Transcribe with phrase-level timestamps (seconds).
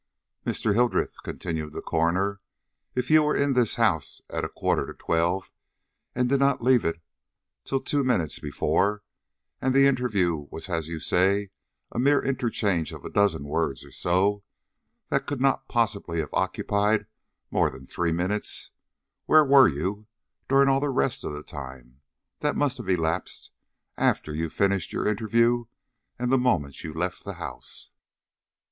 [0.47, 0.73] "Mr.
[0.73, 2.39] Hildreth," continued the coroner,
[2.95, 5.51] "if you were in this house at a quarter to twelve
[6.15, 6.99] and did not leave it
[7.65, 9.03] till two minutes before,
[9.61, 11.51] and the interview was as you say
[11.91, 14.43] a mere interchange of a dozen words or so,
[15.09, 17.05] that could not possibly have occupied
[17.51, 18.71] more than three minutes;
[19.27, 20.07] where were you
[20.49, 22.01] during all the rest of the time
[22.39, 23.51] that must have elapsed
[23.97, 25.65] after you finished your interview
[26.17, 27.91] and the moment you left the house?"